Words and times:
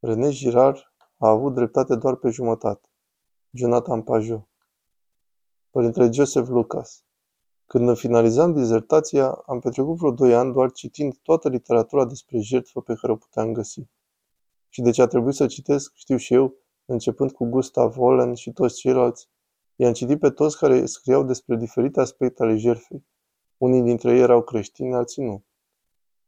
René 0.00 0.30
Girard 0.30 0.92
a 1.16 1.28
avut 1.28 1.54
dreptate 1.54 1.96
doar 1.96 2.14
pe 2.14 2.30
jumătate. 2.30 2.88
Jonathan 3.50 4.02
Pajot 4.02 4.48
Părintele 5.70 6.10
Joseph 6.10 6.48
Lucas 6.48 7.04
Când 7.66 7.86
îmi 7.88 7.96
finalizam 7.96 8.52
dizertația, 8.52 9.30
am 9.46 9.60
petrecut 9.60 9.96
vreo 9.96 10.10
doi 10.10 10.34
ani 10.34 10.52
doar 10.52 10.72
citind 10.72 11.16
toată 11.22 11.48
literatura 11.48 12.04
despre 12.04 12.38
jertfă 12.38 12.80
pe 12.80 12.94
care 12.94 13.12
o 13.12 13.16
puteam 13.16 13.52
găsi. 13.52 13.88
Și 14.68 14.82
de 14.82 14.90
ce 14.90 15.02
a 15.02 15.06
trebuit 15.06 15.34
să 15.34 15.46
citesc, 15.46 15.92
știu 15.94 16.16
și 16.16 16.34
eu, 16.34 16.54
începând 16.84 17.32
cu 17.32 17.44
Gustav 17.44 17.94
Hollen 17.94 18.34
și 18.34 18.52
toți 18.52 18.76
ceilalți, 18.78 19.28
i-am 19.76 19.92
citit 19.92 20.18
pe 20.18 20.30
toți 20.30 20.58
care 20.58 20.86
scriau 20.86 21.24
despre 21.24 21.56
diferite 21.56 22.00
aspecte 22.00 22.42
ale 22.42 22.56
jertfei. 22.56 23.06
Unii 23.56 23.82
dintre 23.82 24.12
ei 24.12 24.20
erau 24.20 24.42
creștini, 24.42 24.94
alții 24.94 25.24
nu. 25.24 25.44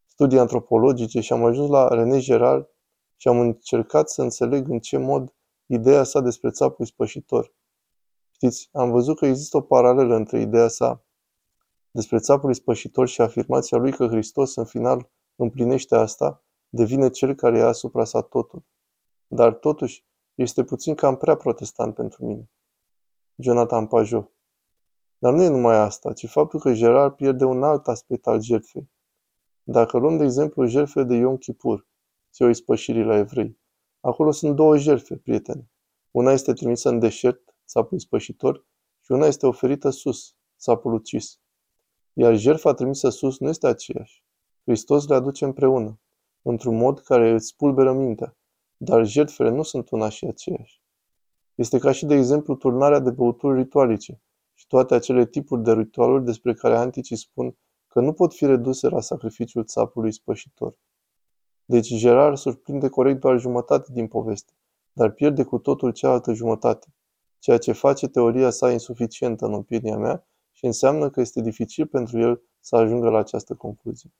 Studii 0.07 0.39
antropologice 0.39 1.21
și 1.21 1.32
am 1.32 1.45
ajuns 1.45 1.71
la 1.71 1.89
René 1.89 2.19
Girard 2.19 2.69
și 3.21 3.29
am 3.29 3.41
încercat 3.41 4.11
să 4.11 4.23
înțeleg 4.23 4.69
în 4.69 4.79
ce 4.79 4.96
mod 4.96 5.35
ideea 5.67 6.03
sa 6.03 6.21
despre 6.21 6.50
țapul 6.50 6.85
ispășitor. 6.85 7.53
Știți, 8.31 8.68
am 8.72 8.90
văzut 8.90 9.18
că 9.18 9.26
există 9.26 9.57
o 9.57 9.61
paralelă 9.61 10.14
între 10.14 10.40
ideea 10.40 10.68
sa 10.68 11.03
despre 11.90 12.18
țapul 12.18 12.50
ispășitor 12.50 13.09
și 13.09 13.21
afirmația 13.21 13.79
lui 13.79 13.93
că 13.93 14.07
Hristos 14.07 14.57
în 14.57 14.64
final 14.64 15.11
împlinește 15.36 15.96
asta, 15.96 16.45
devine 16.68 17.11
cel 17.11 17.35
care 17.35 17.59
ia 17.59 17.67
asupra 17.67 18.04
sa 18.04 18.21
totul. 18.21 18.64
Dar 19.26 19.54
totuși, 19.54 20.07
este 20.35 20.64
puțin 20.64 20.95
cam 20.95 21.17
prea 21.17 21.37
protestant 21.37 21.95
pentru 21.95 22.25
mine. 22.25 22.50
Jonathan 23.37 23.87
Pajot 23.87 24.32
Dar 25.18 25.32
nu 25.32 25.43
e 25.43 25.48
numai 25.48 25.76
asta, 25.76 26.12
ci 26.12 26.29
faptul 26.29 26.61
că 26.61 26.73
Gerard 26.73 27.14
pierde 27.14 27.45
un 27.45 27.62
alt 27.62 27.89
aspect 27.89 28.26
al 28.26 28.43
jertfei. 28.43 28.90
Dacă 29.62 29.98
luăm 29.98 30.17
de 30.17 30.25
exemplu 30.25 30.67
jertfele 30.67 31.04
de 31.04 31.14
Yom 31.14 31.37
Kippur, 31.37 31.87
ziua 32.38 32.50
ispășirii 32.50 33.02
la 33.02 33.16
evrei. 33.16 33.58
Acolo 34.00 34.30
sunt 34.30 34.56
două 34.56 34.77
jertfe, 34.77 35.16
prieteni. 35.16 35.70
Una 36.10 36.33
este 36.33 36.52
trimisă 36.52 36.88
în 36.88 36.98
deșert, 36.98 37.56
țapul 37.67 37.97
ispășitor, 37.97 38.67
și 39.00 39.12
una 39.12 39.27
este 39.27 39.47
oferită 39.47 39.91
sus, 39.91 40.34
țapul 40.58 40.92
ucis. 40.92 41.41
Iar 42.12 42.36
jertfa 42.36 42.75
trimisă 42.75 43.08
sus 43.08 43.39
nu 43.39 43.48
este 43.48 43.67
aceeași. 43.67 44.25
Hristos 44.64 45.06
le 45.06 45.14
aduce 45.14 45.45
împreună, 45.45 46.00
într-un 46.42 46.77
mod 46.77 47.00
care 47.00 47.30
îți 47.30 47.47
spulberă 47.47 47.92
mintea, 47.92 48.36
dar 48.77 49.06
jertfele 49.06 49.50
nu 49.50 49.62
sunt 49.62 49.91
una 49.91 50.08
și 50.08 50.25
aceeași. 50.25 50.83
Este 51.55 51.78
ca 51.78 51.92
și, 51.92 52.06
de 52.06 52.14
exemplu, 52.14 52.55
turnarea 52.55 52.98
de 52.98 53.11
băuturi 53.11 53.56
ritualice 53.56 54.23
și 54.55 54.67
toate 54.67 54.95
acele 54.95 55.27
tipuri 55.27 55.62
de 55.62 55.73
ritualuri 55.73 56.25
despre 56.25 56.55
care 56.55 56.77
anticii 56.77 57.17
spun 57.17 57.56
că 57.86 58.00
nu 58.00 58.12
pot 58.12 58.34
fi 58.34 58.47
reduse 58.47 58.89
la 58.89 59.00
sacrificiul 59.00 59.64
țapului 59.64 60.12
spășitor. 60.12 60.78
Deci 61.70 61.94
Gerard 61.94 62.36
surprinde 62.36 62.88
corect 62.88 63.20
doar 63.20 63.38
jumătate 63.38 63.92
din 63.92 64.06
poveste, 64.06 64.52
dar 64.92 65.11
pierde 65.11 65.44
cu 65.44 65.58
totul 65.58 65.92
cealaltă 65.92 66.33
jumătate, 66.33 66.86
ceea 67.38 67.58
ce 67.58 67.72
face 67.72 68.08
teoria 68.08 68.50
sa 68.50 68.70
insuficientă 68.70 69.44
în 69.44 69.52
opinia 69.52 69.96
mea 69.96 70.27
și 70.52 70.64
înseamnă 70.64 71.11
că 71.11 71.20
este 71.20 71.41
dificil 71.41 71.86
pentru 71.86 72.19
el 72.19 72.42
să 72.61 72.77
ajungă 72.77 73.08
la 73.08 73.19
această 73.19 73.55
concluzie. 73.55 74.12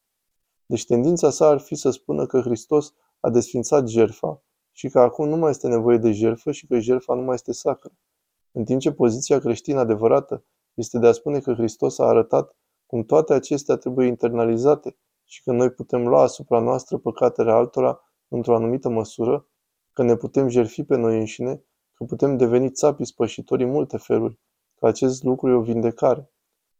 Deci 0.67 0.87
tendința 0.87 1.31
sa 1.31 1.47
ar 1.47 1.59
fi 1.59 1.75
să 1.75 1.91
spună 1.91 2.27
că 2.27 2.41
Hristos 2.41 2.95
a 3.21 3.31
desfințat 3.31 3.89
jerfa 3.89 4.43
și 4.73 4.89
că 4.89 5.01
acum 5.01 5.29
nu 5.29 5.37
mai 5.37 5.51
este 5.51 5.69
nevoie 5.69 5.99
de 5.99 6.13
jerfă 6.13 6.53
și 6.53 6.67
că 6.67 6.79
jerfa 6.79 7.15
nu 7.15 7.23
mai 7.23 7.35
este 7.35 7.53
sacră. 7.53 7.93
În 8.53 8.65
timp 8.65 8.81
ce 8.81 8.93
poziția 8.93 9.39
creștină 9.39 9.79
adevărată 9.79 10.45
este 10.75 10.99
de 10.99 11.07
a 11.07 11.13
spune 11.13 11.41
că 11.41 11.53
Hristos 11.53 11.99
a 11.99 12.05
arătat 12.05 12.57
cum 12.87 13.05
toate 13.05 13.33
acestea 13.33 13.77
trebuie 13.77 14.07
internalizate 14.07 14.97
și 15.31 15.43
că 15.43 15.53
noi 15.53 15.71
putem 15.71 16.09
lua 16.09 16.23
asupra 16.23 16.61
noastră 16.61 16.99
păcatele 16.99 17.51
altora 17.51 18.01
într-o 18.29 18.55
anumită 18.55 18.89
măsură, 18.89 19.49
că 19.93 20.03
ne 20.03 20.17
putem 20.17 20.49
jerfi 20.49 20.85
pe 20.85 20.97
noi 20.97 21.19
înșine, 21.19 21.63
că 21.93 22.05
putem 22.05 22.37
deveni 22.37 22.71
țapi 22.71 23.05
spășitori 23.05 23.63
în 23.63 23.71
multe 23.71 23.97
feluri, 23.97 24.39
că 24.75 24.87
acest 24.87 25.23
lucru 25.23 25.51
e 25.51 25.55
o 25.55 25.61
vindecare 25.61 26.31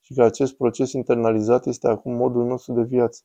și 0.01 0.15
că 0.15 0.23
acest 0.23 0.57
proces 0.57 0.93
internalizat 0.93 1.67
este 1.67 1.89
acum 1.89 2.15
modul 2.15 2.45
nostru 2.47 2.73
de 2.73 2.83
viață. 2.83 3.23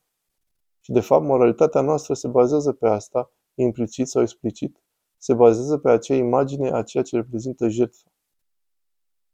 Și 0.80 0.92
de 0.92 1.00
fapt, 1.00 1.24
moralitatea 1.24 1.80
noastră 1.80 2.14
se 2.14 2.28
bazează 2.28 2.72
pe 2.72 2.88
asta, 2.88 3.30
implicit 3.54 4.08
sau 4.08 4.22
explicit, 4.22 4.82
se 5.16 5.34
bazează 5.34 5.78
pe 5.78 5.90
acea 5.90 6.14
imagine 6.14 6.70
a 6.70 6.82
ceea 6.82 7.02
ce 7.02 7.16
reprezintă 7.16 7.68
jertfa. 7.68 8.12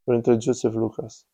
Părintele 0.03 0.37
Joseph 0.39 0.73
Lucas 0.75 1.25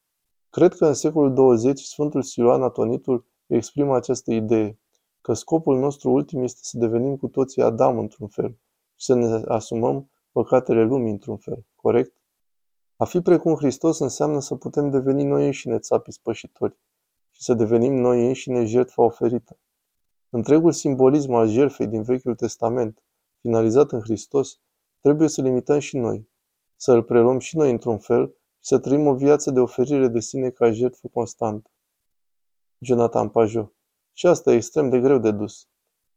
Cred 0.49 0.73
că 0.73 0.85
în 0.85 0.93
secolul 0.93 1.33
20 1.33 1.79
Sfântul 1.79 2.21
Siloan 2.21 2.63
Atonitul 2.63 3.25
exprimă 3.55 3.95
această 3.95 4.33
idee, 4.33 4.79
că 5.21 5.33
scopul 5.33 5.79
nostru 5.79 6.11
ultim 6.11 6.43
este 6.43 6.59
să 6.61 6.77
devenim 6.77 7.17
cu 7.17 7.27
toții 7.27 7.61
Adam 7.61 7.99
într-un 7.99 8.27
fel 8.27 8.57
și 8.95 9.05
să 9.05 9.13
ne 9.13 9.43
asumăm 9.47 10.09
păcatele 10.31 10.83
lumii 10.83 11.11
într-un 11.11 11.37
fel, 11.37 11.65
corect? 11.75 12.15
A 12.95 13.05
fi 13.05 13.21
precum 13.21 13.55
Hristos 13.55 13.99
înseamnă 13.99 14.39
să 14.39 14.55
putem 14.55 14.89
deveni 14.89 15.23
noi 15.23 15.45
înșine 15.45 15.79
țapii 15.79 16.13
spășitori 16.13 16.77
și 17.31 17.43
să 17.43 17.53
devenim 17.53 17.93
noi 17.93 18.27
înșine 18.27 18.65
jertfa 18.65 19.01
oferită. 19.01 19.57
Întregul 20.29 20.71
simbolism 20.71 21.33
al 21.33 21.47
jertfei 21.47 21.87
din 21.87 22.01
Vechiul 22.01 22.35
Testament, 22.35 23.03
finalizat 23.41 23.91
în 23.91 23.99
Hristos, 23.99 24.59
trebuie 25.01 25.27
să 25.27 25.41
limităm 25.41 25.79
și 25.79 25.97
noi, 25.97 26.29
să 26.75 26.91
îl 26.91 27.03
preluăm 27.03 27.39
și 27.39 27.57
noi 27.57 27.71
într-un 27.71 27.97
fel 27.97 28.27
și 28.27 28.67
să 28.67 28.79
trăim 28.79 29.07
o 29.07 29.13
viață 29.13 29.51
de 29.51 29.59
oferire 29.59 30.07
de 30.07 30.19
sine 30.19 30.49
ca 30.49 30.71
jertfă 30.71 31.07
constantă. 31.07 31.69
Jonathan 32.79 33.29
Pajot. 33.29 33.73
Și 34.13 34.27
asta 34.27 34.51
e 34.51 34.55
extrem 34.55 34.89
de 34.89 34.99
greu 34.99 35.17
de 35.17 35.31
dus. 35.31 35.67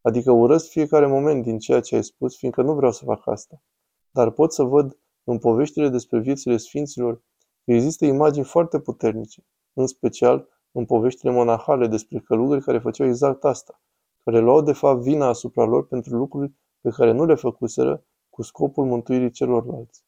Adică 0.01 0.33
urăsc 0.33 0.69
fiecare 0.71 1.07
moment 1.07 1.43
din 1.43 1.59
ceea 1.59 1.81
ce 1.81 1.95
ai 1.95 2.05
spus, 2.05 2.37
fiindcă 2.37 2.63
nu 2.63 2.75
vreau 2.75 2.93
să 2.93 3.05
fac 3.05 3.27
asta. 3.27 3.63
Dar 4.11 4.31
pot 4.31 4.53
să 4.53 4.63
văd 4.63 4.99
în 5.25 5.39
poveștile 5.39 5.89
despre 5.89 6.19
viețile 6.19 6.57
sfinților 6.57 7.23
că 7.65 7.73
există 7.73 8.05
imagini 8.05 8.45
foarte 8.45 8.81
puternice, 8.81 9.47
în 9.73 9.87
special 9.87 10.49
în 10.73 10.85
poveștile 10.85 11.31
monahale 11.31 11.87
despre 11.87 12.19
călugări 12.19 12.63
care 12.63 12.79
făceau 12.79 13.07
exact 13.07 13.45
asta, 13.45 13.81
care 14.25 14.39
luau 14.39 14.63
de 14.63 14.73
fapt 14.73 15.01
vina 15.01 15.27
asupra 15.27 15.65
lor 15.65 15.87
pentru 15.87 16.17
lucruri 16.17 16.53
pe 16.81 16.91
care 16.91 17.13
nu 17.13 17.25
le 17.25 17.35
făcuseră 17.35 18.05
cu 18.31 18.43
scopul 18.43 18.85
mântuirii 18.85 19.31
celorlalți. 19.31 20.05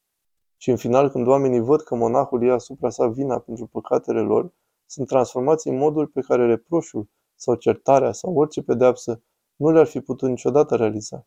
Și 0.56 0.70
în 0.70 0.76
final, 0.76 1.10
când 1.10 1.26
oamenii 1.26 1.60
văd 1.60 1.80
că 1.80 1.94
monahul 1.94 2.42
ia 2.42 2.54
asupra 2.54 2.90
sa 2.90 3.06
vina 3.06 3.38
pentru 3.38 3.66
păcatele 3.66 4.20
lor, 4.20 4.52
sunt 4.92 5.06
transformați 5.06 5.68
în 5.68 5.76
modul 5.76 6.06
pe 6.06 6.20
care 6.20 6.46
reproșul 6.46 7.08
sau 7.34 7.54
certarea 7.54 8.12
sau 8.12 8.34
orice 8.34 8.62
pedeapsă 8.62 9.22
nu 9.56 9.70
le-ar 9.70 9.86
fi 9.86 10.00
putut 10.00 10.28
niciodată 10.28 10.76
realiza. 10.76 11.26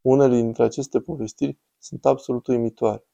Unele 0.00 0.36
dintre 0.36 0.62
aceste 0.64 1.00
povestiri 1.00 1.58
sunt 1.78 2.06
absolut 2.06 2.46
uimitoare. 2.46 3.06